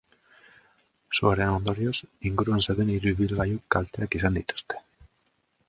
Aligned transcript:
Suaren 1.17 1.51
ondorioz, 1.57 1.99
inguruan 2.31 2.65
zeuden 2.69 2.91
hiru 2.95 3.13
ibilgailuk 3.17 3.69
kalteak 3.77 4.19
izan 4.21 4.43
dituzte. 4.43 4.85